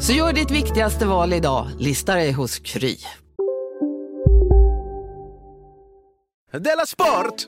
Så 0.00 0.12
gör 0.12 0.32
ditt 0.32 0.50
viktigaste 0.50 1.06
val 1.06 1.32
idag, 1.32 1.66
lista 1.78 2.14
dig 2.14 2.32
hos 2.32 2.58
Kry. 2.58 2.96
Della 6.52 6.86
Sport! 6.86 7.46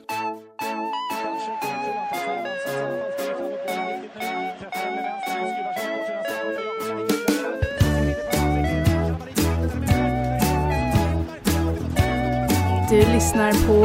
Du 12.89 12.97
lyssnar 12.97 13.67
på 13.67 13.81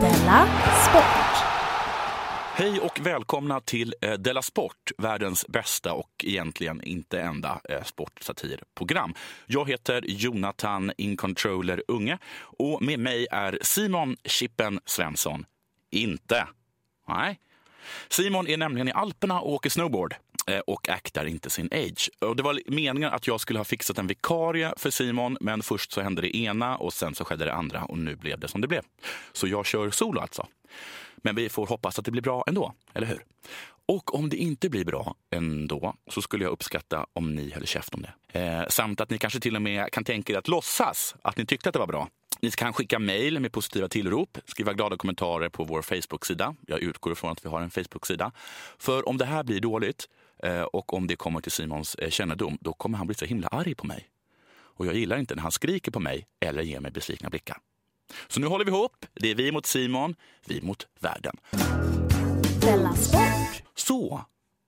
Della 0.00 0.46
Sport. 0.90 1.25
Och 2.86 3.06
välkomna 3.06 3.60
till 3.60 3.94
eh, 4.00 4.12
Della 4.12 4.42
Sport, 4.42 4.92
världens 4.98 5.46
bästa 5.48 5.92
och 5.92 6.24
egentligen 6.24 6.82
inte 6.84 7.20
enda 7.20 7.60
eh, 7.68 7.82
sportsatirprogram. 7.82 9.14
Jag 9.46 9.68
heter 9.68 10.04
Jonathan 10.08 10.92
Incontroller 10.98 11.82
Unge 11.88 12.18
och 12.38 12.82
med 12.82 12.98
mig 12.98 13.26
är 13.30 13.58
Simon 13.62 14.16
Chippen 14.24 14.80
Svensson. 14.84 15.44
Inte. 15.90 16.48
Nej. 17.08 17.40
Simon 18.08 18.48
är 18.48 18.56
nämligen 18.56 18.88
i 18.88 18.92
Alperna 18.92 19.40
och 19.40 19.52
åker 19.52 19.70
snowboard 19.70 20.14
Eh, 20.50 20.58
och 20.58 20.88
aktar 20.88 21.24
inte 21.24 21.50
sin 21.50 21.68
age. 21.72 22.10
Och 22.20 22.36
det 22.36 22.42
var 22.42 22.60
meningen 22.66 23.12
att 23.12 23.26
jag 23.26 23.40
skulle 23.40 23.58
ha 23.58 23.64
fixat 23.64 23.98
en 23.98 24.06
vikarie 24.06 24.72
för 24.76 24.90
Simon, 24.90 25.36
men 25.40 25.62
först 25.62 25.92
så 25.92 26.00
hände 26.00 26.22
det 26.22 26.36
ena 26.36 26.76
och 26.76 26.92
sen 26.92 27.14
så 27.14 27.24
skedde 27.24 27.44
det 27.44 27.52
andra 27.52 27.84
och 27.84 27.98
nu 27.98 28.16
blev 28.16 28.40
det 28.40 28.48
som 28.48 28.60
det 28.60 28.68
blev. 28.68 28.82
Så 29.32 29.46
jag 29.46 29.66
kör 29.66 29.90
solo 29.90 30.20
alltså. 30.20 30.46
Men 31.16 31.34
vi 31.34 31.48
får 31.48 31.66
hoppas 31.66 31.98
att 31.98 32.04
det 32.04 32.10
blir 32.10 32.22
bra 32.22 32.44
ändå, 32.46 32.72
eller 32.94 33.06
hur? 33.06 33.24
Och 33.88 34.14
om 34.14 34.28
det 34.28 34.36
inte 34.36 34.68
blir 34.68 34.84
bra 34.84 35.14
ändå 35.30 35.94
så 36.10 36.22
skulle 36.22 36.44
jag 36.44 36.50
uppskatta 36.50 37.06
om 37.12 37.34
ni 37.34 37.50
höll 37.50 37.66
käft 37.66 37.94
om 37.94 38.02
det. 38.02 38.40
Eh, 38.40 38.68
samt 38.68 39.00
att 39.00 39.10
ni 39.10 39.18
kanske 39.18 39.40
till 39.40 39.56
och 39.56 39.62
med 39.62 39.92
kan 39.92 40.04
tänka 40.04 40.32
er 40.32 40.38
att 40.38 40.48
låtsas 40.48 41.14
att 41.22 41.36
ni 41.36 41.46
tyckte 41.46 41.68
att 41.68 41.72
det 41.72 41.78
var 41.78 41.86
bra. 41.86 42.08
Ni 42.40 42.50
kan 42.50 42.72
skicka 42.72 42.98
mejl 42.98 43.40
med 43.40 43.52
positiva 43.52 43.88
tillrop, 43.88 44.38
skriva 44.44 44.72
glada 44.72 44.96
kommentarer 44.96 45.48
på 45.48 45.64
vår 45.64 45.82
Facebook-sida. 45.82 46.54
Jag 46.66 46.80
utgår 46.80 47.12
ifrån 47.12 47.32
att 47.32 47.44
vi 47.44 47.48
har 47.48 47.60
en 47.60 47.70
Facebook-sida. 47.70 48.32
För 48.78 49.08
om 49.08 49.18
det 49.18 49.24
här 49.24 49.44
blir 49.44 49.60
dåligt 49.60 50.08
eh, 50.42 50.62
och 50.62 50.94
om 50.94 51.06
det 51.06 51.16
kommer 51.16 51.40
till 51.40 51.52
Simons 51.52 51.94
eh, 51.94 52.10
kännedom, 52.10 52.58
då 52.60 52.72
kommer 52.72 52.98
han 52.98 53.06
bli 53.06 53.14
så 53.14 53.24
himla 53.24 53.48
arg 53.48 53.74
på 53.74 53.86
mig. 53.86 54.08
Och 54.76 54.86
jag 54.86 54.94
gillar 54.94 55.18
inte 55.18 55.34
när 55.34 55.42
han 55.42 55.52
skriker 55.52 55.90
på 55.90 56.00
mig 56.00 56.26
eller 56.40 56.62
ger 56.62 56.80
mig 56.80 56.90
besvikna 56.90 57.30
blickar. 57.30 57.58
Så 58.28 58.40
nu 58.40 58.46
håller 58.46 58.64
vi 58.64 58.70
ihop. 58.70 59.06
Det 59.14 59.30
är 59.30 59.34
vi 59.34 59.52
mot 59.52 59.66
Simon, 59.66 60.14
vi 60.46 60.62
mot 60.62 60.86
världen. 61.00 61.36
Så, 63.74 64.24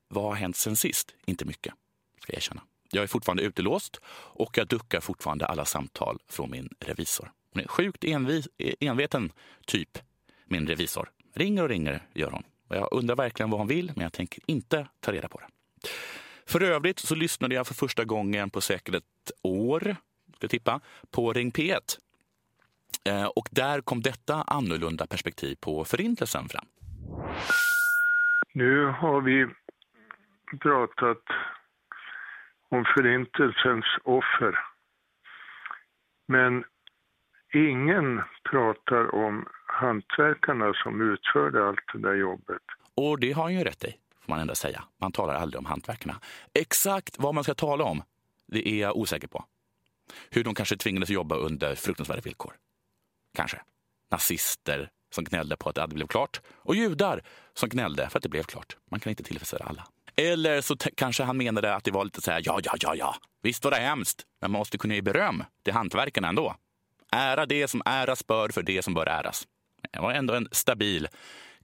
vad 0.08 0.24
har 0.24 0.34
hänt 0.34 0.56
sen 0.56 0.76
sist? 0.76 1.14
Inte 1.26 1.44
mycket, 1.44 1.74
ska 2.22 2.32
jag 2.32 2.36
erkänna. 2.36 2.62
Jag 2.90 3.02
är 3.02 3.06
fortfarande 3.06 3.42
utelåst 3.42 4.00
och 4.10 4.58
jag 4.58 4.66
duckar 4.66 5.00
fortfarande 5.00 5.46
alla 5.46 5.64
samtal 5.64 6.18
från 6.28 6.50
min 6.50 6.68
revisor. 6.80 7.32
Hon 7.52 7.62
är 7.62 7.68
sjukt 7.68 8.04
envis, 8.04 8.48
enveten 8.80 9.32
typ, 9.66 9.98
min 10.44 10.66
revisor. 10.66 11.10
Ringer 11.34 11.62
och 11.62 11.68
ringer 11.68 12.02
gör 12.14 12.30
hon. 12.30 12.42
Och 12.68 12.76
jag 12.76 12.88
undrar 12.92 13.16
verkligen 13.16 13.50
vad 13.50 13.60
hon 13.60 13.68
vill, 13.68 13.92
men 13.96 14.02
jag 14.02 14.12
tänker 14.12 14.42
inte 14.46 14.88
ta 15.00 15.12
reda 15.12 15.28
på 15.28 15.38
det. 15.38 15.46
För 16.46 16.62
övrigt 16.62 16.98
så 16.98 17.14
lyssnade 17.14 17.54
jag 17.54 17.66
för 17.66 17.74
första 17.74 18.04
gången 18.04 18.50
på 18.50 18.60
säkert 18.60 18.94
ett 18.94 19.30
år, 19.42 19.80
ska 19.80 20.44
jag 20.44 20.50
tippa, 20.50 20.80
på 21.10 21.32
Ring 21.32 21.50
P1. 21.50 21.98
Eh, 23.04 23.24
Och 23.26 23.48
där 23.50 23.80
kom 23.80 24.02
detta 24.02 24.34
annorlunda 24.42 25.06
perspektiv 25.06 25.56
på 25.60 25.84
förintelsen 25.84 26.48
fram. 26.48 26.66
Nu 28.52 28.84
har 28.86 29.20
vi 29.20 29.46
pratat 30.60 31.22
om 32.70 32.84
förintelsens 32.96 33.84
offer. 34.04 34.58
Men 36.28 36.64
ingen 37.54 38.22
pratar 38.50 39.14
om 39.14 39.46
hantverkarna 39.66 40.74
som 40.74 41.12
utförde 41.12 41.68
allt 41.68 41.80
det 41.92 41.98
där 41.98 42.14
jobbet. 42.14 42.62
Och 42.94 43.20
det 43.20 43.32
har 43.32 43.42
han 43.42 43.54
ju 43.54 43.64
rätt 43.64 43.84
i, 43.84 43.94
får 44.20 44.32
man 44.32 44.40
ändå 44.40 44.54
säga. 44.54 44.84
Man 45.00 45.12
talar 45.12 45.34
aldrig 45.34 45.58
om 45.58 45.66
hantverkarna. 45.66 46.20
Exakt 46.54 47.18
vad 47.18 47.34
man 47.34 47.44
ska 47.44 47.54
tala 47.54 47.84
om, 47.84 48.02
det 48.46 48.68
är 48.68 48.80
jag 48.80 48.96
osäker 48.96 49.28
på. 49.28 49.44
Hur 50.30 50.44
de 50.44 50.54
kanske 50.54 50.76
tvingades 50.76 51.10
jobba 51.10 51.36
under 51.36 51.74
fruktansvärda 51.74 52.20
villkor. 52.20 52.52
Kanske. 53.34 53.60
Nazister 54.10 54.90
som 55.10 55.24
gnällde 55.24 55.56
på 55.56 55.68
att 55.68 55.74
det 55.74 55.82
aldrig 55.82 55.96
blev 55.96 56.06
klart. 56.06 56.40
Och 56.54 56.74
judar 56.74 57.22
som 57.54 57.68
gnällde 57.68 58.08
för 58.08 58.18
att 58.18 58.22
det 58.22 58.28
blev 58.28 58.42
klart. 58.42 58.76
Man 58.90 59.00
kan 59.00 59.10
inte 59.10 59.22
tillfredsställa 59.22 59.64
alla. 59.64 59.86
Eller 60.16 60.60
så 60.60 60.76
kanske 60.76 61.22
han 61.22 61.36
menade 61.36 61.74
att 61.74 61.84
det 61.84 61.90
var 61.90 62.04
lite 62.04 62.20
så 62.20 62.30
här, 62.30 62.42
ja, 62.44 62.60
ja, 62.62 62.72
ja, 62.80 62.94
ja. 62.94 63.14
Visst 63.42 63.64
var 63.64 63.70
det 63.70 63.76
hemskt, 63.76 64.26
men 64.40 64.50
man 64.50 64.58
måste 64.58 64.78
kunna 64.78 64.94
ge 64.94 65.02
beröm 65.02 65.44
till 65.64 65.72
hantverkarna 65.72 66.28
ändå. 66.28 66.54
Ära 67.12 67.46
det 67.46 67.68
som 67.68 67.82
äras 67.86 68.26
bör 68.26 68.48
för 68.48 68.62
det 68.62 68.82
som 68.82 68.94
bör 68.94 69.06
äras. 69.06 69.46
Det 69.92 70.00
var 70.00 70.12
ändå 70.12 70.34
en 70.34 70.48
stabil 70.52 71.08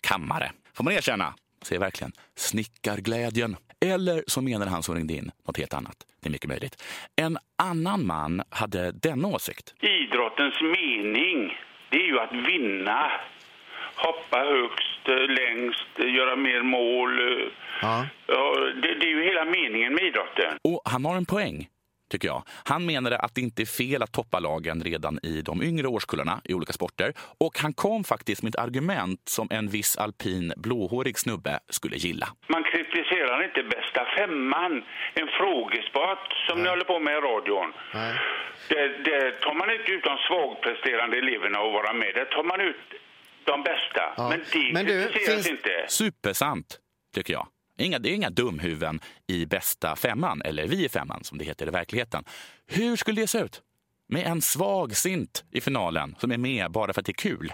kammare. 0.00 0.53
Får 0.75 0.84
man 0.84 0.93
erkänna. 0.93 1.34
Ser 1.62 1.78
verkligen 1.78 2.12
snickarglädjen. 2.37 3.56
Eller 3.81 4.25
så 4.27 4.41
menade 4.43 4.71
han 4.71 4.83
som 4.83 4.94
ringde 4.94 5.15
in 5.15 5.31
något 5.47 5.56
helt 5.59 5.75
annat. 5.75 5.97
Det 6.22 6.28
är 6.28 6.33
mycket 6.33 6.49
möjligt. 6.49 6.83
En 7.16 7.38
annan 7.59 8.06
man 8.06 8.43
hade 8.50 8.93
denna 8.93 9.28
åsikt. 9.28 9.75
Idrottens 9.81 10.60
mening, 10.60 11.56
det 11.91 11.97
är 11.97 12.06
ju 12.06 12.21
att 12.21 12.33
vinna. 12.33 13.10
Hoppa 13.97 14.38
högst, 14.38 15.09
längst, 15.38 15.99
göra 15.99 16.37
mer 16.37 16.62
mål. 16.62 17.21
Ja, 17.83 18.06
det, 18.83 18.94
det 19.00 19.06
är 19.06 19.10
ju 19.10 19.25
hela 19.25 19.44
meningen 19.44 19.94
med 19.94 20.04
idrotten. 20.04 20.59
Och 20.62 20.83
han 20.84 21.04
har 21.04 21.16
en 21.16 21.27
poäng, 21.27 21.69
tycker 22.14 22.28
jag. 22.28 22.42
Han 22.64 22.86
menade 22.86 23.16
att 23.19 23.34
det 23.34 23.41
inte 23.41 23.62
är 23.62 23.66
fel 23.80 24.02
att 24.02 24.12
toppa 24.12 24.38
lagen 24.48 24.82
redan 24.91 25.14
i 25.22 25.42
de 25.42 25.62
yngre 25.62 25.86
årskullarna 25.97 26.41
i 26.44 26.54
olika 26.54 26.72
sporter. 26.72 27.12
Och 27.44 27.54
han 27.62 27.72
kom 27.72 28.04
faktiskt 28.04 28.42
med 28.42 28.50
ett 28.54 28.60
argument 28.66 29.20
som 29.36 29.47
en 29.50 29.66
viss 29.69 29.97
alpin 30.04 30.53
blåhårig 30.56 31.19
snubbe 31.19 31.58
skulle 31.69 31.97
gilla. 31.97 32.28
Man 32.48 32.64
kritiserar 32.72 33.44
inte 33.48 33.62
bästa 33.76 34.03
femman, 34.19 34.72
en 35.14 35.28
frågesport 35.41 36.24
som 36.48 36.62
ni 36.62 36.69
håller 36.69 36.84
på 36.84 36.98
med 37.00 37.14
i 37.19 37.20
radion. 37.30 37.69
Nej. 37.94 38.12
Där, 38.69 38.88
där 39.04 39.30
tar 39.44 39.54
man 39.54 39.70
inte 39.70 39.91
ut 39.92 40.04
de 40.04 40.16
svagpresterande 40.28 41.18
eleverna 41.18 41.59
och 41.60 41.72
vara 41.72 41.92
med. 41.92 42.10
Där 42.15 42.24
tar 42.24 42.44
man 42.44 42.60
ut 42.60 42.84
de 43.44 43.62
bästa. 43.62 44.03
Ja. 44.16 44.28
Men 44.30 44.41
det 44.53 44.72
Men 44.72 44.86
du, 44.86 45.03
kritiseras 45.09 45.34
finns- 45.34 45.50
inte. 45.50 45.84
Supersant, 45.89 46.78
tycker 47.15 47.33
jag. 47.33 47.47
Inga, 47.78 47.98
det 47.98 48.10
är 48.10 48.15
inga 48.15 48.30
dumhuvuden 48.30 49.00
i 49.26 49.47
bästa 49.47 49.97
femman, 49.97 50.42
eller 50.42 50.66
vi 50.66 50.84
i 50.84 50.88
femman 50.88 51.24
som 51.24 51.38
det 51.38 51.44
heter 51.44 51.66
i 51.66 51.71
verkligheten. 51.71 52.24
Hur 52.66 52.97
skulle 52.97 53.21
det 53.21 53.26
se 53.26 53.38
ut? 53.38 53.62
Med 54.09 54.26
en 54.26 54.42
svagsint 54.42 55.44
i 55.50 55.60
finalen 55.60 56.16
som 56.21 56.32
är 56.32 56.38
med 56.38 56.71
bara 56.71 56.92
för 56.92 57.00
att 57.00 57.06
det 57.06 57.12
är 57.12 57.15
kul. 57.15 57.53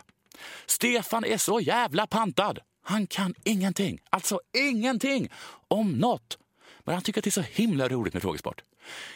Stefan 0.67 1.25
är 1.25 1.37
så 1.37 1.61
jävla 1.61 2.06
pantad. 2.06 2.58
Han 2.84 3.06
kan 3.06 3.34
ingenting, 3.44 4.00
alltså 4.11 4.40
ingenting 4.56 5.28
om 5.69 5.93
något. 5.93 6.38
Men 6.84 6.94
han 6.94 7.02
tycker 7.02 7.20
att 7.20 7.25
det 7.25 7.28
är 7.28 7.43
så 7.43 7.44
himla 7.52 7.88
roligt 7.88 8.14
med 8.14 8.23
frågesport. 8.23 8.62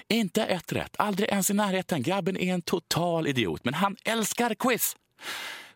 Inte 0.09 0.45
ett 0.45 0.73
rätt, 0.73 0.97
aldrig 0.99 1.29
ens 1.29 1.51
i 1.51 1.55
närheten. 1.55 2.03
Grabben 2.03 2.37
är 2.37 2.55
en 2.55 2.63
total 2.63 3.27
idiot, 3.27 3.65
men 3.65 3.75
han 3.75 3.97
älskar 4.05 4.55
quiz. 4.55 4.97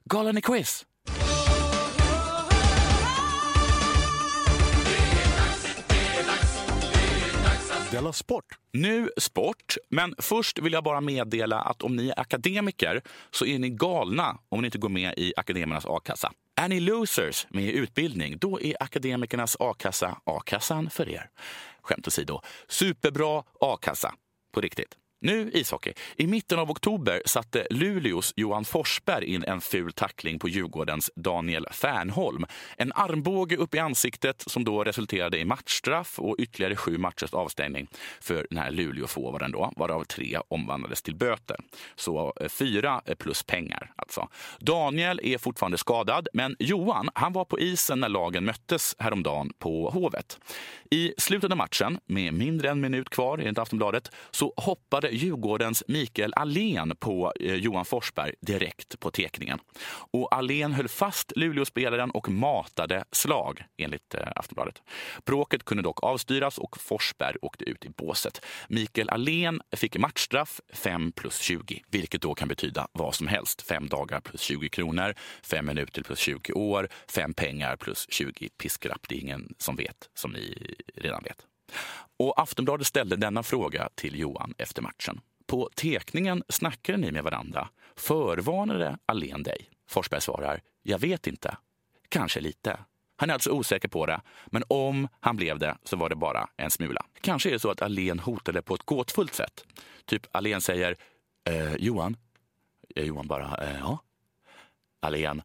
Galen 0.04 0.38
i 0.38 0.42
quiz. 0.42 0.86
Della 7.90 8.12
Sport! 8.12 8.44
Nu 8.73 9.11
sport, 9.17 9.76
men 9.88 10.14
först 10.19 10.58
vill 10.58 10.73
jag 10.73 10.85
bara 10.85 11.00
meddela 11.00 11.61
att 11.61 11.82
om 11.82 11.96
ni 11.96 12.08
är 12.08 12.20
akademiker 12.20 13.02
så 13.31 13.46
är 13.46 13.58
ni 13.58 13.70
galna 13.70 14.38
om 14.49 14.61
ni 14.61 14.67
inte 14.67 14.79
går 14.79 14.88
med 14.88 15.14
i 15.17 15.32
Akademikernas 15.37 15.87
a-kassa. 15.87 16.32
Är 16.56 16.69
ni 16.69 16.81
losers 16.81 17.46
med 17.50 17.64
utbildning, 17.64 18.38
då 18.38 18.61
är 18.61 18.82
Akademikernas 18.82 19.56
a-kassa 19.61 20.20
a-kassan 20.25 20.90
för 20.90 21.08
er. 21.08 21.31
Skämt 21.82 22.06
åsido, 22.08 22.40
superbra 22.69 23.43
a-kassa. 23.61 24.14
På 24.52 24.61
riktigt. 24.61 24.96
Nu 25.20 25.50
ishockey. 25.55 25.93
I 26.17 26.26
mitten 26.26 26.59
av 26.59 26.70
oktober 26.70 27.23
satte 27.26 27.67
Luleås 27.70 28.32
Johan 28.37 28.65
Forsberg 28.65 29.25
in 29.25 29.44
en 29.44 29.61
ful 29.61 29.93
tackling 29.93 30.38
på 30.38 30.49
Djurgårdens 30.49 31.11
Daniel 31.17 31.67
Fernholm. 31.70 32.44
En 32.76 32.93
armbåge 32.93 33.56
upp 33.56 33.75
i 33.75 33.79
ansiktet 33.79 34.44
som 34.47 34.65
då 34.65 34.85
resulterade 34.85 35.38
i 35.38 35.44
matchstraff 35.44 36.19
och 36.19 36.37
ytterligare 36.38 36.76
sju 36.76 36.99
matchers 36.99 37.35
avstängning 37.35 37.87
för 38.20 38.47
den 38.50 38.59
här 38.59 38.70
Luleåforwarden 38.70 39.53
då, 39.53 39.73
varav 39.76 40.05
tre 40.05 40.38
omvandlades 40.49 41.03
till 41.03 41.17
böter. 41.17 41.56
Så 41.97 42.32
eh, 42.41 42.49
fyra 42.49 43.03
eh, 43.05 43.15
plus 43.15 43.43
pengar 43.43 43.93
alltså. 43.97 44.29
Daniel 44.61 45.20
är 45.23 45.38
fortfarande 45.38 45.79
skadad, 45.79 46.29
men 46.32 46.56
Johan 46.59 47.09
han 47.15 47.32
var 47.32 47.44
på 47.44 47.61
isen 47.61 48.00
när 48.00 48.09
lagen 48.09 48.44
möttes 48.44 48.94
häromdagen 48.99 49.53
på 49.59 49.91
Hovet. 49.91 50.38
I 50.91 51.15
slutet 51.19 51.50
av 51.50 51.56
matchen, 51.56 51.99
med 52.06 52.35
mindre 52.35 52.69
än 52.69 52.76
en 52.76 52.81
minut 52.81 53.11
kvar 53.11 53.38
enligt 53.38 53.59
Aftonbladet, 53.59 54.11
så 54.31 54.53
hoppade 54.56 55.07
Djurgårdens 55.10 55.82
Mikael 55.88 56.32
Allén 56.37 56.96
på 56.96 57.32
eh, 57.40 57.55
Johan 57.55 57.84
Forsberg 57.84 58.34
direkt 58.40 59.00
på 59.00 59.10
tekningen. 59.10 59.58
Och 60.12 60.34
Allén 60.34 60.72
höll 60.72 60.88
fast 60.88 61.32
Luleåspelaren 61.37 62.10
och 62.10 62.28
matade 62.28 63.05
slag, 63.12 63.64
enligt 63.76 64.14
eh, 64.14 64.28
Aftonbladet. 64.37 64.82
Bråket 65.25 65.64
kunde 65.64 65.82
dock 65.82 66.02
avstyras 66.02 66.58
och 66.58 66.81
Forsberg 66.81 67.37
åkte 67.43 67.64
ut 67.64 67.84
i 67.84 67.88
båset. 67.88 68.44
Mikael 68.69 69.08
Allén 69.08 69.60
fick 69.72 69.96
matchstraff 69.96 70.60
5 70.72 71.12
plus 71.12 71.38
20, 71.38 71.82
vilket 71.90 72.22
då 72.22 72.34
kan 72.34 72.49
betyda 72.49 72.88
vad 72.93 73.14
som 73.14 73.26
helst. 73.26 73.62
Fem 73.62 73.88
dagar 73.88 74.20
plus 74.20 74.40
20 74.40 74.69
kronor, 74.69 75.14
fem 75.43 75.66
minuter 75.66 76.02
plus 76.02 76.19
20 76.19 76.52
år, 76.52 76.88
fem 77.08 77.34
pengar 77.34 77.76
plus 77.76 78.06
20 78.10 78.49
piskrapp. 78.49 79.08
Det 79.08 79.14
är 79.14 79.20
ingen 79.20 79.55
som 79.58 79.76
vet, 79.76 80.10
som 80.14 80.31
ni 80.31 80.75
redan 80.94 81.22
vet. 81.22 81.46
Och 82.17 82.41
Aftonbladet 82.41 82.87
ställde 82.87 83.17
denna 83.17 83.43
fråga 83.43 83.88
till 83.94 84.19
Johan 84.19 84.55
efter 84.59 84.82
matchen. 84.82 85.20
På 85.47 85.70
tekningen 85.75 86.43
snackade 86.49 86.99
ni 86.99 87.12
med 87.12 87.25
varandra. 87.25 87.69
Förvarnade 87.97 88.99
Allén 89.06 89.43
dig? 89.43 89.70
Forsberg 89.88 90.20
svarar, 90.20 90.61
jag 90.82 90.99
vet 90.99 91.26
inte. 91.26 91.56
Kanske 92.09 92.41
lite. 92.41 92.79
Han 93.17 93.31
är 93.31 93.35
alltså 93.35 93.50
osäker 93.50 93.88
på 93.88 94.06
det, 94.06 94.20
men 94.47 94.62
om 94.69 95.09
han 95.20 95.37
blev 95.37 95.59
det 95.59 95.76
så 95.85 95.97
var 95.97 96.09
det 96.09 96.17
bara 96.17 96.49
en 96.56 96.70
smula. 96.70 97.06
Kanske 97.20 97.49
är 97.49 97.53
det 97.53 97.59
så 97.59 97.70
att 97.70 97.82
Allén 97.82 98.19
hotade 98.19 98.62
på 98.62 98.75
ett 98.75 98.82
gåtfullt 98.82 99.35
sätt. 99.35 99.65
Typ 100.05 100.26
Allén 100.32 100.61
säger, 100.61 100.97
eh, 101.44 101.75
Johan? 101.75 102.17
Johan 102.97 103.26
bara, 103.26 103.56
eh, 103.56 103.79
ja. 103.79 103.99
Allén, 105.00 105.43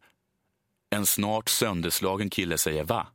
en 0.90 1.06
snart 1.06 1.48
sönderslagen 1.48 2.30
kille 2.30 2.58
säger 2.58 2.84
va? 2.84 3.06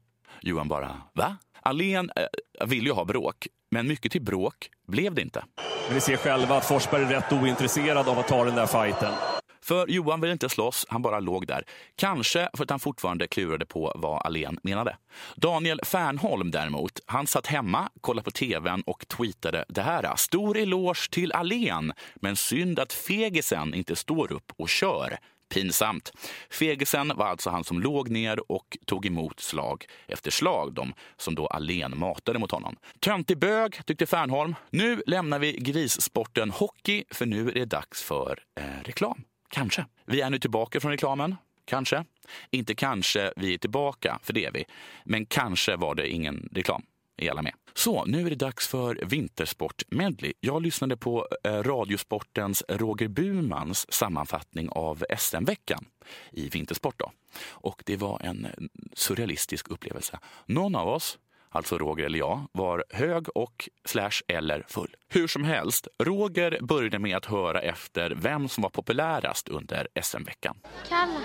Johan 0.41 0.67
bara, 0.67 1.01
va? 1.13 1.37
Allén 1.61 2.11
eh, 2.15 2.67
vill 2.67 2.85
ju 2.85 2.91
ha 2.91 3.05
bråk, 3.05 3.47
men 3.71 3.87
mycket 3.87 4.11
till 4.11 4.21
bråk 4.21 4.69
blev 4.87 5.13
det 5.13 5.21
inte. 5.21 5.43
Men 5.85 5.93
vi 5.95 6.01
ser 6.01 6.17
själva 6.17 6.57
att 6.57 6.65
Forsberg 6.65 7.03
är 7.03 7.09
rätt 7.09 7.31
ointresserad 7.31 8.07
av 8.07 8.19
att 8.19 8.27
ta 8.27 8.45
den 8.45 8.55
där 8.55 8.65
fighten. 8.65 9.13
För 9.61 9.87
Johan 9.87 10.21
ville 10.21 10.33
inte 10.33 10.49
slåss, 10.49 10.85
han 10.89 11.01
bara 11.01 11.19
låg 11.19 11.47
där. 11.47 11.63
Kanske 11.95 12.49
för 12.53 12.63
att 12.63 12.69
han 12.69 12.79
fortfarande 12.79 13.27
klurade 13.27 13.65
på 13.65 13.93
vad 13.95 14.25
Allén 14.25 14.59
menade. 14.63 14.97
Daniel 15.35 15.79
Fernholm 15.83 16.51
däremot, 16.51 16.99
han 17.05 17.27
satt 17.27 17.47
hemma, 17.47 17.89
kollade 18.01 18.23
på 18.23 18.31
tvn 18.31 18.83
och 18.85 19.07
tweetade 19.07 19.65
det 19.69 19.81
här. 19.81 20.15
Stor 20.15 20.57
eloge 20.57 21.09
till 21.11 21.31
Allén, 21.31 21.93
men 22.15 22.35
synd 22.35 22.79
att 22.79 22.93
fegisen 22.93 23.73
inte 23.73 23.95
står 23.95 24.31
upp 24.31 24.51
och 24.57 24.69
kör. 24.69 25.17
Pinsamt. 25.49 26.11
Fegisen 26.49 27.11
var 27.15 27.25
alltså 27.25 27.49
han 27.49 27.63
som 27.63 27.81
låg 27.81 28.09
ner 28.09 28.51
och 28.51 28.77
tog 28.85 29.05
emot 29.05 29.39
slag 29.39 29.85
efter 30.07 30.31
slag, 30.31 30.73
de 30.73 30.93
som 31.17 31.35
då 31.35 31.47
Allén 31.47 31.99
matade 31.99 32.39
mot 32.39 32.51
honom. 32.51 32.75
Töntig 32.99 33.37
bög, 33.37 33.85
tyckte 33.85 34.05
Fernholm. 34.05 34.55
Nu 34.69 35.01
lämnar 35.05 35.39
vi 35.39 35.51
grissporten 35.51 36.51
hockey, 36.51 37.03
för 37.11 37.25
nu 37.25 37.49
är 37.49 37.53
det 37.53 37.65
dags 37.65 38.03
för 38.03 38.39
eh, 38.59 38.83
reklam. 38.83 39.23
Kanske. 39.49 39.85
Vi 40.05 40.21
är 40.21 40.29
nu 40.29 40.39
tillbaka 40.39 40.79
från 40.79 40.91
reklamen. 40.91 41.35
Kanske. 41.65 42.05
Inte 42.51 42.75
kanske 42.75 43.33
vi 43.35 43.53
är 43.53 43.57
tillbaka, 43.57 44.19
för 44.23 44.33
det 44.33 44.45
är 44.45 44.51
vi. 44.51 44.65
Men 45.03 45.25
kanske 45.25 45.75
var 45.75 45.95
det 45.95 46.09
ingen 46.09 46.49
reklam. 46.51 46.83
Är 47.17 47.31
alla 47.31 47.41
med? 47.41 47.53
Så, 47.73 48.05
nu 48.05 48.25
är 48.25 48.29
det 48.29 48.35
dags 48.35 48.67
för 48.67 48.99
Vintersport 49.05 49.83
Medley. 49.89 50.33
Jag 50.39 50.61
lyssnade 50.61 50.97
på 50.97 51.27
eh, 51.43 51.51
Radiosportens 51.53 52.63
Roger 52.67 53.07
Bumans 53.07 53.93
sammanfattning 53.93 54.69
av 54.69 55.03
SM-veckan 55.17 55.85
i 56.31 56.49
Vintersport. 56.49 56.99
Då. 56.99 57.11
Och 57.49 57.83
det 57.85 57.97
var 57.97 58.19
en 58.23 58.47
surrealistisk 58.93 59.69
upplevelse. 59.69 60.19
Någon 60.45 60.75
av 60.75 60.87
oss 60.87 61.17
alltså 61.51 61.77
Roger 61.77 62.05
eller 62.05 62.19
jag, 62.19 62.47
var 62.51 62.83
hög 62.89 63.27
och 63.35 63.69
slash 63.85 64.21
eller 64.27 64.65
full. 64.67 64.95
Hur 65.07 65.27
som 65.27 65.43
helst, 65.43 65.87
Roger 66.03 66.59
började 66.61 66.99
med 66.99 67.17
att 67.17 67.25
höra 67.25 67.61
efter 67.61 68.11
vem 68.15 68.49
som 68.49 68.61
var 68.61 68.69
populärast 68.69 69.49
under 69.49 69.87
SM-veckan. 70.01 70.57
Kalla. 70.87 71.21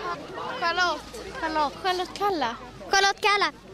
Charlotte. 0.60 1.00
Charlotte. 1.40 1.74
Charlotte 1.82 2.18
Kalla. 2.18 2.56
Charlotte 2.90 3.20
Kalla. 3.20 3.73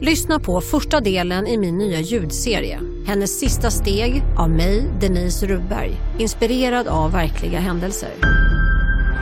Lyssna 0.00 0.40
på 0.40 0.60
första 0.60 1.00
delen 1.00 1.46
i 1.46 1.58
min 1.58 1.78
nya 1.78 2.00
ljudserie. 2.00 2.80
Hennes 3.06 3.40
sista 3.40 3.70
steg 3.70 4.22
av 4.38 4.50
mig, 4.50 4.90
Denise 5.00 5.46
Rubberg. 5.46 5.96
Inspirerad 6.18 6.88
av 6.88 7.12
verkliga 7.12 7.58
händelser. 7.58 8.10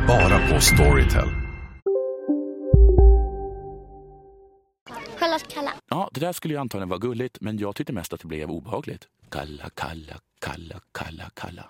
Bara 0.09 0.49
på 0.49 0.61
Storytel. 0.61 1.29
Charlotte 5.19 5.49
Kalla. 5.55 5.73
Ja, 5.91 6.11
det 6.13 6.21
där 6.21 6.33
skulle 6.33 6.55
ju 6.55 6.61
antagligen 6.61 6.89
vara 6.89 6.99
gulligt, 6.99 7.41
men 7.41 7.59
jag 7.59 7.77
tyckte 7.77 7.93
mest 7.93 8.13
att 8.13 8.21
det 8.21 8.29
blev 8.29 8.51
obehagligt. 8.51 9.05
Kalla, 9.31 9.71
kalla, 9.75 10.15
kalla, 10.41 10.81
kalla, 10.93 11.31
kalla. 11.35 11.65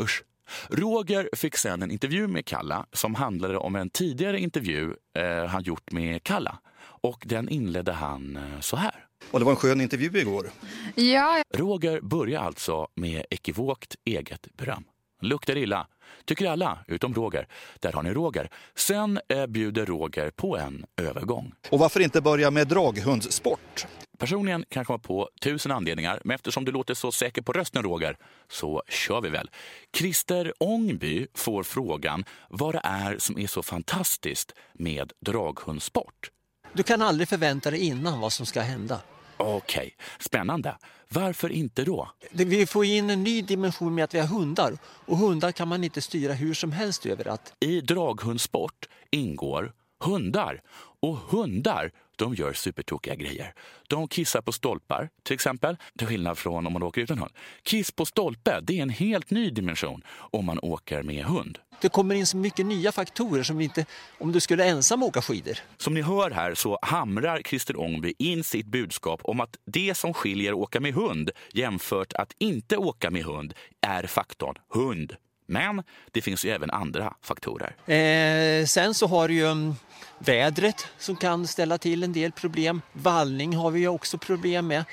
Usch. 0.00 0.22
Roger 0.68 1.28
fick 1.32 1.56
sen 1.56 1.82
en 1.82 1.90
intervju 1.90 2.26
med 2.26 2.44
Kalla 2.46 2.86
som 2.92 3.14
handlade 3.14 3.58
om 3.58 3.76
en 3.76 3.90
tidigare 3.90 4.40
intervju 4.40 4.94
eh, 5.18 5.46
han 5.46 5.62
gjort 5.62 5.92
med 5.92 6.22
Kalla. 6.22 6.58
Och 7.02 7.22
den 7.26 7.48
inledde 7.48 7.92
han 7.92 8.36
eh, 8.36 8.60
så 8.60 8.76
här. 8.76 9.06
Och 9.30 9.38
det 9.38 9.44
var 9.44 9.52
en 9.52 9.56
skön 9.56 9.80
intervju 9.80 10.20
igår. 10.20 10.50
Ja. 10.94 11.42
Roger 11.54 12.00
börjar 12.00 12.40
alltså 12.40 12.88
med 12.94 13.24
ekivokt 13.30 13.96
eget 14.04 14.56
beröm. 14.56 14.84
Luktar 15.22 15.56
illa, 15.56 15.86
tycker 16.24 16.50
alla, 16.50 16.78
utom 16.86 17.14
Roger. 17.14 17.46
Där 17.80 17.92
har 17.92 18.02
ni 18.02 18.12
Roger. 18.12 18.48
Sen 18.74 19.20
eh, 19.28 19.46
bjuder 19.46 19.86
Roger 19.86 20.30
på 20.30 20.56
en 20.58 20.84
övergång. 20.96 21.52
Och 21.70 21.78
varför 21.78 22.00
inte 22.00 22.20
börja 22.20 22.50
med 22.50 22.68
draghundssport? 22.68 23.86
Personligen 24.20 24.64
kan 24.68 24.80
jag 24.80 24.86
komma 24.86 24.98
på 24.98 25.28
tusen 25.40 25.72
anledningar, 25.72 26.20
men 26.24 26.34
eftersom 26.34 26.64
du 26.64 26.72
låter 26.72 26.94
så 26.94 27.12
säker 27.12 27.42
på 27.42 27.52
rösten 27.52 27.82
Roger, 27.82 28.16
så 28.48 28.82
kör 28.88 29.20
vi 29.20 29.28
väl. 29.28 29.50
Christer 29.96 30.52
Ångby 30.58 31.26
får 31.34 31.62
frågan 31.62 32.24
vad 32.48 32.74
det 32.74 32.80
är 32.84 33.18
som 33.18 33.38
är 33.38 33.46
så 33.46 33.62
fantastiskt 33.62 34.52
med 34.72 35.12
draghundssport. 35.20 36.30
Du 36.72 36.82
kan 36.82 37.02
aldrig 37.02 37.28
förvänta 37.28 37.70
dig 37.70 37.80
innan 37.80 38.20
vad 38.20 38.32
som 38.32 38.46
ska 38.46 38.60
hända. 38.60 39.00
Okej, 39.36 39.96
spännande. 40.18 40.76
Varför 41.08 41.52
inte 41.52 41.84
då? 41.84 42.10
Vi 42.30 42.66
får 42.66 42.84
in 42.84 43.10
en 43.10 43.22
ny 43.22 43.42
dimension 43.42 43.94
med 43.94 44.04
att 44.04 44.14
vi 44.14 44.18
har 44.18 44.26
hundar. 44.26 44.78
Och 44.84 45.18
hundar 45.18 45.52
kan 45.52 45.68
man 45.68 45.84
inte 45.84 46.00
styra 46.00 46.32
hur 46.32 46.54
som 46.54 46.72
helst 46.72 47.06
överallt. 47.06 47.54
I 47.60 47.80
draghundsport 47.80 48.88
ingår 49.10 49.72
hundar. 50.04 50.62
Och 51.02 51.16
hundar, 51.16 51.92
de 52.20 52.34
gör 52.34 52.52
supertokiga 52.52 53.14
grejer. 53.14 53.54
De 53.88 54.08
kissar 54.08 54.40
på 54.40 54.52
stolpar, 54.52 55.08
till 55.22 55.34
exempel. 55.34 55.76
Till 55.98 56.06
skillnad 56.06 56.38
från 56.38 56.66
om 56.66 56.72
man 56.72 56.82
åker 56.82 57.00
utan 57.00 57.18
hund. 57.18 57.32
Kiss 57.62 57.90
på 57.90 58.04
stolpe, 58.04 58.60
det 58.62 58.78
är 58.78 58.82
en 58.82 58.90
helt 58.90 59.30
ny 59.30 59.50
dimension 59.50 60.02
om 60.08 60.44
man 60.44 60.58
åker 60.62 61.02
med 61.02 61.24
hund. 61.24 61.58
Det 61.80 61.88
kommer 61.88 62.14
in 62.14 62.26
så 62.26 62.36
mycket 62.36 62.66
nya 62.66 62.92
faktorer 62.92 63.42
som 63.42 63.60
inte, 63.60 63.86
om 64.18 64.32
du 64.32 64.40
skulle 64.40 64.64
ensam 64.64 65.02
åka 65.02 65.22
skidor. 65.22 65.58
Som 65.76 65.94
ni 65.94 66.02
hör 66.02 66.30
här 66.30 66.54
så 66.54 66.78
hamrar 66.82 67.42
Christer 67.42 67.80
Ångby 67.80 68.14
in 68.18 68.44
sitt 68.44 68.66
budskap 68.66 69.20
om 69.24 69.40
att 69.40 69.56
det 69.66 69.94
som 69.96 70.14
skiljer 70.14 70.52
åka 70.52 70.80
med 70.80 70.94
hund 70.94 71.30
jämfört 71.52 72.12
att 72.12 72.32
inte 72.38 72.76
åka 72.76 73.10
med 73.10 73.24
hund 73.24 73.54
är 73.80 74.06
faktorn 74.06 74.54
hund. 74.68 75.16
Men 75.50 75.82
det 76.10 76.22
finns 76.22 76.44
ju 76.44 76.50
även 76.50 76.70
andra 76.70 77.14
faktorer. 77.22 77.92
Eh, 77.94 78.66
sen 78.66 78.94
så 78.94 79.06
har 79.06 79.28
du 79.28 79.34
ju 79.34 79.46
mm, 79.46 79.74
vädret 80.18 80.86
som 80.98 81.16
kan 81.16 81.46
ställa 81.46 81.78
till 81.78 82.02
en 82.02 82.12
del 82.12 82.32
problem. 82.32 82.82
Vallning 82.92 83.56
har 83.56 83.70
vi 83.70 83.80
ju 83.80 83.88
också 83.88 84.18
problem 84.18 84.66
med. 84.66 84.84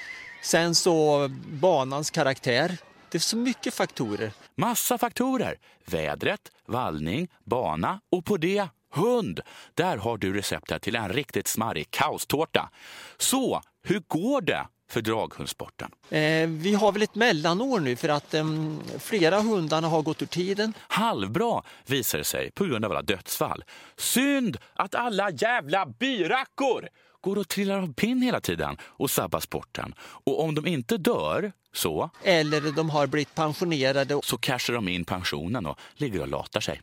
Sen 0.41 0.75
så 0.75 1.27
banans 1.47 2.11
karaktär. 2.11 2.77
Det 3.09 3.17
är 3.17 3.19
så 3.19 3.37
mycket 3.37 3.73
faktorer. 3.73 4.31
Massa 4.55 4.97
faktorer. 4.97 5.55
Vädret, 5.85 6.41
vallning, 6.65 7.27
bana 7.43 7.99
och 8.11 8.25
på 8.25 8.37
det 8.37 8.67
hund. 8.93 9.39
Där 9.73 9.97
har 9.97 10.17
du 10.17 10.33
receptet 10.33 10.81
till 10.81 10.95
en 10.95 11.09
riktigt 11.09 11.47
smarrig 11.47 11.91
kaostårta. 11.91 12.69
Så, 13.17 13.61
hur 13.83 14.03
går 14.07 14.41
det 14.41 14.67
för 14.89 15.01
draghundsporten? 15.01 15.91
Eh, 16.09 16.47
vi 16.47 16.73
har 16.73 16.91
väl 16.91 17.01
ett 17.01 17.15
mellanår 17.15 17.79
nu 17.79 17.95
för 17.95 18.09
att 18.09 18.33
em, 18.33 18.79
flera 18.99 19.41
hundarna 19.41 19.87
har 19.87 20.01
gått 20.01 20.21
ur 20.21 20.25
tiden. 20.25 20.73
Halvbra 20.79 21.63
visar 21.85 22.17
det 22.17 22.23
sig 22.23 22.51
på 22.51 22.65
grund 22.65 22.85
av 22.85 22.91
alla 22.91 23.01
dödsfall. 23.01 23.63
Synd 23.97 24.57
att 24.73 24.95
alla 24.95 25.31
jävla 25.31 25.85
byrackor 25.85 26.89
går 27.21 27.37
och 27.37 27.47
trillar 27.47 27.77
av 27.77 27.93
pinn 27.93 28.21
hela 28.21 28.41
tiden 28.41 28.77
och 28.83 29.11
sabbar 29.11 29.39
sporten. 29.39 29.93
Och 29.99 30.43
om 30.43 30.55
de 30.55 30.67
inte 30.67 30.97
dör 30.97 31.51
så... 31.73 32.09
Eller 32.23 32.71
de 32.71 32.89
har 32.89 33.07
blivit 33.07 33.35
pensionerade. 33.35 34.19
Så 34.23 34.37
cashar 34.37 34.73
de 34.73 34.87
in 34.87 35.05
pensionen 35.05 35.65
och 35.65 35.79
ligger 35.93 36.21
och 36.21 36.27
latar 36.27 36.59
sig. 36.61 36.81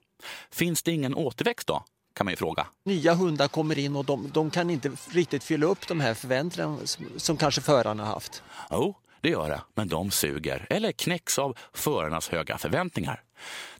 Finns 0.50 0.82
det 0.82 0.92
ingen 0.92 1.14
återväxt 1.14 1.66
då? 1.66 1.84
Kan 2.14 2.25
man 2.25 2.33
ju 2.33 2.37
fråga. 2.37 2.66
Nya 2.85 3.14
hundar 3.14 3.49
kommer 3.49 3.78
in 3.78 3.97
och 3.97 4.04
de, 4.04 4.30
de 4.35 4.50
kan 4.50 4.71
inte 4.71 4.90
riktigt 5.11 5.44
fylla 5.44 5.66
upp 5.66 5.88
de 5.88 6.00
här 6.00 6.14
förväntningarna 6.14 6.78
som, 6.85 7.06
som 7.16 7.37
kanske 7.37 7.61
förarna 7.61 8.04
har 8.04 8.12
haft. 8.12 8.42
Jo, 8.71 8.94
det 9.21 9.28
gör 9.28 9.49
det. 9.49 9.61
Men 9.75 9.88
de 9.88 10.11
suger, 10.11 10.66
eller 10.71 10.92
knäcks 10.92 11.38
av 11.38 11.56
förarnas 11.73 12.28
höga 12.28 12.59
förväntningar. 12.59 13.23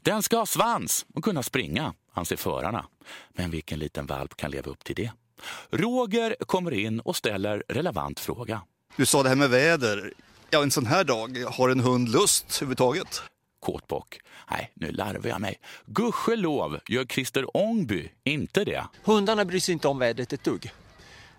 Den 0.01 0.23
ska 0.23 0.37
ha 0.37 0.45
svans 0.45 1.05
och 1.15 1.23
kunna 1.23 1.43
springa, 1.43 1.93
anser 2.13 2.35
förarna. 2.35 2.85
Men 3.33 3.51
vilken 3.51 3.79
liten 3.79 4.05
valp 4.05 4.37
kan 4.37 4.51
leva 4.51 4.71
upp 4.71 4.83
till 4.83 4.95
det? 4.95 5.11
Roger 5.69 6.35
kommer 6.39 6.73
in 6.73 6.99
och 6.99 7.15
ställer 7.15 7.63
relevant 7.67 8.19
fråga. 8.19 8.61
Du 8.95 9.05
sa 9.05 9.23
det 9.23 9.29
här 9.29 9.35
med 9.35 9.49
väder. 9.49 10.13
Ja, 10.49 10.63
en 10.63 10.71
sån 10.71 10.85
här 10.85 11.03
dag, 11.03 11.37
har 11.51 11.69
en 11.69 11.79
hund 11.79 12.09
lust 12.09 12.45
överhuvudtaget? 12.61 13.23
Kåtbock. 13.65 14.19
Nej, 14.51 14.71
nu 14.73 14.91
larvar 14.91 15.29
jag 15.29 15.41
mig. 15.41 15.59
Gudskelov 15.85 16.79
gör 16.87 17.05
Christer 17.05 17.57
Ångby 17.57 18.11
inte 18.23 18.63
det. 18.63 18.85
Hundarna 19.03 19.45
bryr 19.45 19.59
sig 19.59 19.73
inte 19.73 19.87
om 19.87 19.99
vädret 19.99 20.33
ett 20.33 20.43
dugg. 20.43 20.71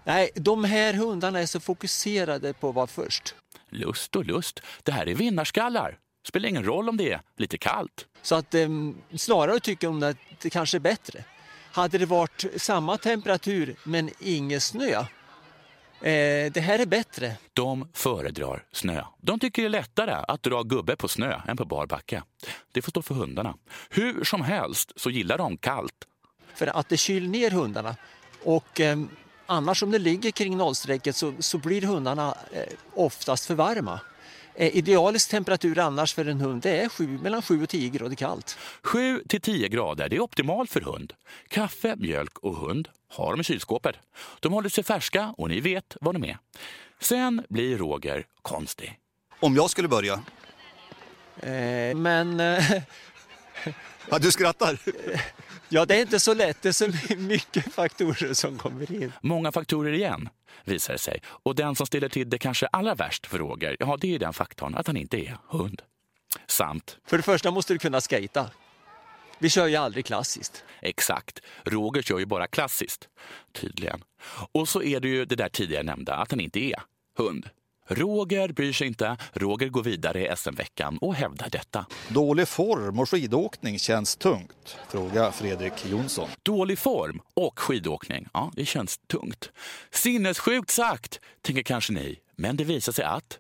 Nej, 0.04 0.30
de 0.35 0.64
här 0.64 0.95
hundarna 0.95 1.40
är 1.40 1.47
så 1.47 1.61
fokuserade 1.61 2.52
på 2.52 2.68
att 2.68 2.75
vara 2.75 2.87
först. 2.87 3.35
Lust 3.71 4.16
och 4.16 4.25
lust. 4.25 4.61
Det 4.83 4.92
här 4.92 5.09
är 5.09 5.14
vinnarskallar. 5.14 5.99
Spelar 6.28 6.49
ingen 6.49 6.64
roll 6.64 6.88
om 6.88 6.97
det 6.97 7.12
är 7.12 7.21
lite 7.37 7.59
kallt. 7.59 8.06
Så 8.23 8.35
att 8.35 8.54
eh, 8.54 8.68
snarare 9.16 9.61
tycker 9.61 9.87
de 9.87 10.02
att 10.02 10.16
det 10.42 10.50
kanske 10.50 10.76
är 10.76 10.80
bättre. 10.80 11.25
Hade 11.73 11.99
det 11.99 12.06
varit 12.06 12.45
samma 12.56 12.99
temperatur 12.99 13.76
men 13.85 14.11
ingen 14.21 14.61
snö, 14.61 15.04
eh, 16.00 16.53
det 16.53 16.61
här 16.61 16.79
är 16.79 16.87
bättre. 16.87 17.37
De 17.53 17.88
föredrar 17.93 18.65
snö. 18.73 19.05
De 19.21 19.38
tycker 19.38 19.62
det 19.62 19.69
är 19.69 19.71
lättare 19.71 20.12
att 20.29 20.43
dra 20.43 20.62
gubbe 20.62 20.97
på 20.97 21.09
snö 21.09 21.41
än 21.49 21.57
på 21.57 21.65
bar 21.65 21.87
backe. 21.87 22.23
Det 22.73 22.83
får 22.83 22.91
stå 22.91 23.03
för 23.03 23.15
hundarna. 23.15 23.55
Hur 23.91 24.25
som 24.25 24.43
helst 24.43 24.93
så 24.97 25.11
gillar 25.11 25.38
de 25.38 25.57
kallt. 25.57 26.07
För 26.55 26.67
att 26.67 26.88
det 26.88 26.97
kyler 26.97 27.29
ner 27.29 27.50
hundarna. 27.50 27.97
Och 28.45 28.81
eh, 28.81 28.99
annars 29.47 29.83
om 29.83 29.91
det 29.91 29.99
ligger 29.99 30.31
kring 30.31 30.57
nollstrecket 30.57 31.17
så, 31.17 31.33
så 31.38 31.59
blir 31.59 31.83
hundarna 31.83 32.35
eh, 32.53 32.62
oftast 32.95 33.47
för 33.47 33.55
varma. 33.55 34.00
Eh, 34.59 34.77
idealisk 34.77 35.31
temperatur 35.31 35.79
annars 35.79 36.15
för 36.15 36.29
en 36.29 36.41
hund 36.41 36.63
det 36.63 36.81
är 36.81 36.89
sju, 36.89 37.19
mellan 37.23 37.43
7 37.43 37.63
och 37.63 37.69
10 37.69 37.89
grader 37.89 38.17
kallt. 38.17 38.59
7 38.83 39.23
till 39.29 39.41
10 39.41 39.69
grader 39.69 40.09
det 40.09 40.17
är 40.17 40.21
optimalt 40.21 40.71
för 40.71 40.81
hund. 40.81 41.13
Kaffe, 41.49 41.97
mjölk 41.97 42.39
och 42.39 42.57
hund 42.57 42.89
har 43.09 43.31
de 43.31 43.41
i 43.41 43.45
kylskåpet. 43.45 43.97
De 44.41 44.53
håller 44.53 44.69
sig 44.69 44.85
färska 44.85 45.35
och 45.39 45.49
ni 45.49 45.61
vet 45.61 45.97
vad 46.01 46.15
de 46.15 46.25
är. 46.25 46.39
Sen 47.01 47.43
blir 47.49 47.79
Roger 47.79 48.27
konstig. 48.43 48.99
Om 49.41 49.57
jag 49.57 49.71
skulle 49.71 49.89
börja? 49.89 50.15
Eh, 51.41 51.97
men... 51.97 52.41
Eh, 52.41 52.71
ja, 54.11 54.19
du 54.19 54.31
skrattar. 54.33 54.79
Ja, 55.69 55.85
det 55.87 55.95
är 55.95 56.01
inte 56.01 56.21
så 56.21 56.35
lätt. 56.35 56.63
Det 56.63 56.69
är 56.69 56.73
så 56.73 56.91
mycket 57.17 57.73
faktorer 57.75 58.35
som 58.35 58.59
kommer 58.59 58.93
in. 58.93 59.13
Många 59.21 59.53
faktorer 59.53 59.93
igen, 59.93 60.29
visar 60.65 60.93
det 60.93 60.99
sig. 60.99 61.23
Och 61.27 61.55
den 61.55 61.75
som 61.75 61.87
ställer 61.87 62.09
till 62.09 62.31
det 62.31 62.39
kanske 62.39 62.67
allra 62.67 62.95
värst 62.95 63.27
för 63.27 63.39
Roger, 63.39 63.77
ja 63.81 63.97
det 64.01 64.15
är 64.15 64.19
den 64.19 64.33
faktorn 64.33 64.75
att 64.75 64.87
han 64.87 64.97
inte 64.97 65.17
är 65.17 65.39
hund. 65.49 65.83
Samt. 66.47 66.99
För 67.07 67.17
det 67.17 67.23
första 67.23 67.51
måste 67.51 67.73
du 67.73 67.79
kunna 67.79 68.01
skata. 68.01 68.51
Vi 69.39 69.51
kör 69.51 69.67
ju 69.67 69.77
aldrig 69.77 70.07
klassiskt. 70.07 70.65
Exakt. 70.81 71.41
Roger 71.65 72.03
kör 72.03 72.19
ju 72.19 72.27
bara 72.27 72.47
klassiskt. 72.47 73.09
Tydligen. 73.53 74.05
Och 74.53 74.69
så 74.69 74.83
är 74.83 75.01
det 75.01 75.09
ju 75.09 75.25
det 75.25 75.37
där 75.37 75.49
tidigare 75.49 75.83
nämnda, 75.83 76.15
att 76.15 76.31
han 76.31 76.41
inte 76.41 76.61
är 76.61 76.81
hund. 77.17 77.49
Roger 77.88 78.49
bryr 78.49 78.73
sig 78.73 78.87
inte. 78.87 79.16
Roger 79.33 79.69
går 79.69 79.83
vidare 79.83 80.26
i 80.26 80.37
SM-veckan 80.37 80.99
och 80.99 81.14
hävdar 81.14 81.49
detta. 81.50 81.87
Dålig 82.09 82.49
form 82.49 83.00
och 83.00 83.11
skidåkning 83.11 83.78
känns 83.78 84.16
tungt? 84.16 84.76
Fråga 84.88 85.33
Fredrik 85.33 85.87
Jonsson. 85.87 86.28
Dålig 86.43 86.78
form 86.78 87.21
och 87.35 87.59
skidåkning, 87.59 88.28
ja 88.33 88.52
det 88.57 88.64
känns 88.64 88.99
tungt. 88.99 89.50
Sinnessjukt 89.90 90.71
sagt, 90.71 91.21
tänker 91.43 91.62
kanske 91.62 91.93
ni. 91.93 92.19
Men 92.37 92.57
det 92.57 92.64
visar 92.64 92.93
sig 92.93 93.05
att 93.05 93.38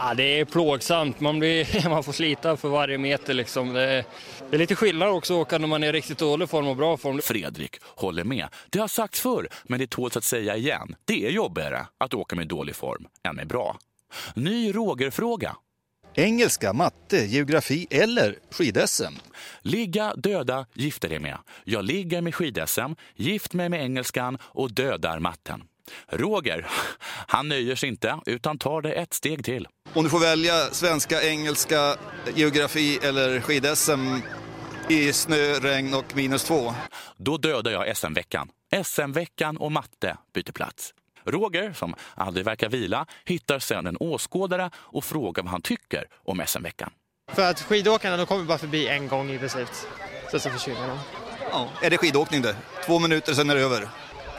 Ja, 0.00 0.14
det 0.14 0.40
är 0.40 0.44
plågsamt. 0.44 1.20
Man, 1.20 1.38
blir, 1.38 1.88
man 1.88 2.04
får 2.04 2.12
slita 2.12 2.56
för 2.56 2.68
varje 2.68 2.98
meter. 2.98 3.34
Liksom. 3.34 3.72
Det, 3.72 3.82
är, 3.82 4.04
det 4.50 4.56
är 4.56 4.58
lite 4.58 4.74
skillnad 4.74 5.08
också 5.08 5.34
att 5.34 5.46
åka 5.46 5.58
när 5.58 5.66
man 5.66 5.82
är 5.82 5.92
riktigt 5.92 6.18
dålig 6.18 6.48
form 6.48 6.68
och 6.68 6.76
bra 6.76 6.96
form. 6.96 7.20
Fredrik 7.22 7.76
håller 7.82 8.24
med. 8.24 8.48
Det 8.70 8.78
har 8.78 8.88
sagts 8.88 9.20
förr, 9.20 9.48
men 9.64 9.78
det 9.78 9.90
tåls 9.90 10.16
att 10.16 10.24
säga 10.24 10.56
igen. 10.56 10.96
Det 11.04 11.26
är 11.26 11.30
jobbigare 11.30 11.86
att 11.98 12.14
åka 12.14 12.36
med 12.36 12.48
dålig 12.48 12.76
form 12.76 13.06
än 13.22 13.36
med 13.36 13.48
bra. 13.48 13.78
Ny 14.34 14.72
Roger-fråga. 14.72 15.56
Engelska, 16.14 16.72
matte, 16.72 17.16
geografi 17.16 17.86
eller 17.90 18.38
skid-SM? 18.50 19.14
Ligga, 19.62 20.14
döda, 20.16 20.66
gifta 20.74 21.08
dig 21.08 21.18
med. 21.18 21.38
Jag 21.64 21.84
ligger 21.84 22.20
med 22.20 22.34
skid-SM, 22.34 22.94
gift 23.16 23.54
mig 23.54 23.68
med 23.68 23.82
engelskan 23.82 24.38
och 24.42 24.72
dödar 24.72 25.18
matten. 25.18 25.62
Roger, 26.08 26.66
han 27.26 27.48
nöjer 27.48 27.76
sig 27.76 27.88
inte 27.88 28.18
utan 28.26 28.58
tar 28.58 28.82
det 28.82 28.92
ett 28.92 29.14
steg 29.14 29.44
till. 29.44 29.68
Om 29.92 30.04
du 30.04 30.10
får 30.10 30.20
välja 30.20 30.64
svenska, 30.70 31.22
engelska, 31.22 31.96
geografi 32.34 32.98
eller 33.02 33.40
skid-SM 33.40 34.16
i 34.88 35.12
snö, 35.12 35.54
regn 35.60 35.94
och 35.94 36.16
minus 36.16 36.44
två? 36.44 36.74
Då 37.16 37.36
dödar 37.36 37.70
jag 37.70 37.96
SM-veckan. 37.96 38.48
SM-veckan 38.84 39.56
och 39.56 39.72
matte 39.72 40.16
byter 40.34 40.52
plats. 40.52 40.94
Roger, 41.24 41.72
som 41.72 41.94
aldrig 42.14 42.46
verkar 42.46 42.68
vila, 42.68 43.06
hittar 43.24 43.58
sedan 43.58 43.86
en 43.86 43.96
åskådare 44.00 44.70
och 44.76 45.04
frågar 45.04 45.42
vad 45.42 45.52
han 45.52 45.62
tycker 45.62 46.04
om 46.24 46.42
SM-veckan. 46.46 46.90
För 47.32 47.50
att 47.50 47.60
skidåkarna 47.62 48.16
de 48.16 48.26
kommer 48.26 48.44
bara 48.44 48.58
förbi 48.58 48.88
en 48.88 49.08
gång 49.08 49.30
i 49.30 49.38
princip. 49.38 49.68
Sen 50.30 50.40
så 50.40 50.50
försvinner 50.50 50.88
de. 50.88 50.98
Ja, 51.50 51.68
är 51.82 51.90
det 51.90 51.98
skidåkning 51.98 52.42
det? 52.42 52.56
Två 52.86 52.98
minuter 52.98 53.34
sen 53.34 53.50
är 53.50 53.54
det 53.54 53.60
över. 53.60 53.88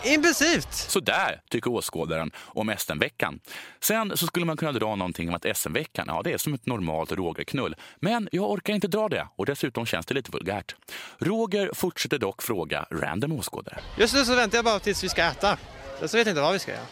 Impulsivt! 0.03 0.73
Så 0.73 0.99
där 0.99 1.41
tycker 1.49 1.71
åskådaren 1.71 2.31
om 2.37 2.73
SM-veckan. 2.77 3.39
Sen 3.79 4.17
så 4.17 4.27
skulle 4.27 4.45
man 4.45 4.57
kunna 4.57 4.71
dra 4.71 4.95
någonting 4.95 5.29
om 5.29 5.35
att 5.35 5.57
SM-veckan, 5.57 6.05
ja 6.07 6.21
det 6.23 6.33
är 6.33 6.37
som 6.37 6.53
ett 6.53 6.65
normalt 6.65 7.11
Roger-knull. 7.11 7.75
Men 7.99 8.29
jag 8.31 8.51
orkar 8.51 8.73
inte 8.73 8.87
dra 8.87 9.09
det 9.09 9.27
och 9.35 9.45
dessutom 9.45 9.85
känns 9.85 10.05
det 10.05 10.13
lite 10.13 10.31
vulgärt. 10.31 10.75
Roger 11.17 11.71
fortsätter 11.73 12.17
dock 12.17 12.41
fråga 12.41 12.85
random 12.91 13.31
åskådare. 13.31 13.79
Just 13.97 14.13
nu 14.13 14.25
så 14.25 14.35
väntar 14.35 14.57
jag 14.57 14.65
bara 14.65 14.79
tills 14.79 15.03
vi 15.03 15.09
ska 15.09 15.23
äta. 15.23 15.57
Sen 15.99 16.09
så 16.09 16.17
vet 16.17 16.27
jag 16.27 16.31
inte 16.31 16.41
vad 16.41 16.53
vi 16.53 16.59
ska 16.59 16.71
göra. 16.71 16.85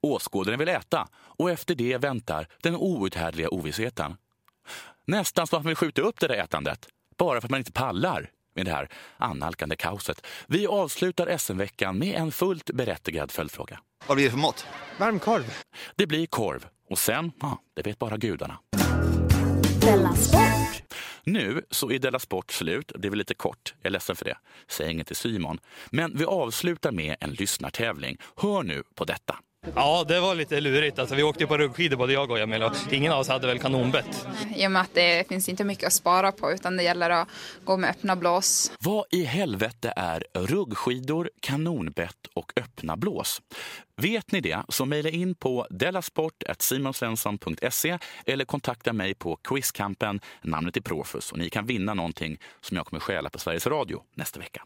Åskådaren 0.00 0.58
vill 0.58 0.68
äta 0.68 1.08
och 1.14 1.50
efter 1.50 1.74
det 1.74 1.98
väntar 1.98 2.48
den 2.62 2.76
outhärdliga 2.76 3.48
ovissheten. 3.48 4.16
Nästan 5.06 5.46
så 5.46 5.56
att 5.56 5.62
man 5.62 5.68
vill 5.68 5.76
skjuta 5.76 6.02
upp 6.02 6.20
det 6.20 6.28
där 6.28 6.34
ätandet, 6.34 6.86
bara 7.18 7.40
för 7.40 7.46
att 7.46 7.50
man 7.50 7.58
inte 7.60 7.72
pallar. 7.72 8.30
Med 8.54 8.66
det 8.66 8.72
här 8.72 8.88
annalkande 9.16 9.76
kaoset. 9.76 10.26
Vi 10.46 10.66
avslutar 10.66 11.36
SM-veckan 11.38 11.98
med 11.98 12.14
en 12.14 12.32
fullt 12.32 12.70
berättigad 12.70 13.32
följdfråga. 13.32 13.80
Vad 14.06 14.16
blir 14.16 14.24
det 14.24 14.30
för 14.30 14.38
mått? 14.38 14.66
Varmkorv. 14.98 15.54
Det 15.96 16.06
blir 16.06 16.26
korv. 16.26 16.66
Och 16.90 16.98
sen, 16.98 17.32
ja, 17.40 17.58
det 17.74 17.82
vet 17.86 17.98
bara 17.98 18.16
gudarna. 18.16 18.58
Della 19.80 20.14
Sport. 20.14 20.82
Nu 21.24 21.62
så 21.70 21.90
är 21.90 21.98
Della 21.98 22.18
Sport 22.18 22.50
slut. 22.50 22.92
Det 22.98 23.08
är 23.08 23.10
väl 23.10 23.18
lite 23.18 23.34
kort. 23.34 23.74
Jag 23.80 23.86
är 23.86 23.90
ledsen 23.90 24.16
för 24.16 24.24
det. 24.24 24.36
Säg 24.68 24.90
inget 24.90 25.06
till 25.06 25.16
Simon. 25.16 25.58
Men 25.90 26.16
vi 26.16 26.24
avslutar 26.24 26.92
med 26.92 27.16
en 27.20 27.30
lyssnartävling. 27.30 28.16
Hör 28.36 28.62
nu 28.62 28.82
på 28.94 29.04
detta. 29.04 29.38
Ja, 29.74 30.04
det 30.08 30.20
var 30.20 30.34
lite 30.34 30.60
lurigt. 30.60 30.98
Alltså, 30.98 31.14
vi 31.14 31.22
åkte 31.22 31.46
på 31.46 31.58
ruggskidor 31.58 31.96
både 31.96 32.12
jag 32.12 32.30
och 32.30 32.38
Emil 32.38 32.62
och 32.62 32.72
ingen 32.90 33.12
av 33.12 33.20
oss 33.20 33.28
hade 33.28 33.46
väl 33.46 33.58
kanonbett. 33.58 34.26
I 34.56 34.66
och 34.66 34.70
med 34.70 34.82
att 34.82 34.94
det 34.94 35.28
finns 35.28 35.48
inte 35.48 35.64
mycket 35.64 35.86
att 35.86 35.92
spara 35.92 36.32
på 36.32 36.52
utan 36.52 36.76
det 36.76 36.82
gäller 36.82 37.10
att 37.10 37.28
gå 37.64 37.76
med 37.76 37.90
öppna 37.90 38.16
blås. 38.16 38.72
Vad 38.78 39.04
i 39.10 39.24
helvete 39.24 39.92
är 39.96 40.24
ruggskidor, 40.34 41.30
kanonbett 41.40 42.26
och 42.34 42.52
öppna 42.56 42.96
blås? 42.96 43.42
Vet 43.96 44.32
ni 44.32 44.40
det 44.40 44.64
så 44.68 44.84
mejla 44.84 45.08
in 45.08 45.34
på 45.34 45.66
delasport.simonsvensson.se 45.70 47.98
eller 48.26 48.44
kontakta 48.44 48.92
mig 48.92 49.14
på 49.14 49.36
Quizkampen. 49.36 50.20
Namnet 50.42 50.76
är 50.76 50.80
Profus 50.80 51.32
och 51.32 51.38
ni 51.38 51.50
kan 51.50 51.66
vinna 51.66 51.94
någonting 51.94 52.38
som 52.60 52.76
jag 52.76 52.86
kommer 52.86 53.00
stjäla 53.00 53.30
på 53.30 53.38
Sveriges 53.38 53.66
Radio 53.66 54.02
nästa 54.14 54.40
vecka. 54.40 54.64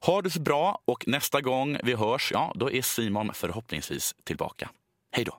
Ha 0.00 0.22
det 0.22 0.30
så 0.30 0.40
bra 0.40 0.82
och 0.84 1.08
nästa 1.08 1.40
gång 1.40 1.78
vi 1.82 1.94
hörs, 1.94 2.30
ja, 2.32 2.52
då 2.54 2.70
är 2.70 2.82
Simon 2.82 3.34
förhoppningsvis 3.34 4.14
tillbaka. 4.24 4.70
Hej 5.12 5.24
då! 5.24 5.38